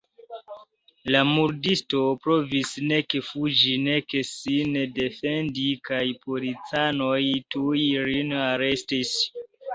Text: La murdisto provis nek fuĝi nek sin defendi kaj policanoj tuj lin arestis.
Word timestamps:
La 1.15 1.19
murdisto 1.31 1.99
provis 2.23 2.71
nek 2.91 3.15
fuĝi 3.27 3.75
nek 3.83 4.17
sin 4.31 4.81
defendi 4.97 5.67
kaj 5.91 6.01
policanoj 6.25 7.13
tuj 7.59 7.79
lin 8.11 8.37
arestis. 8.49 9.15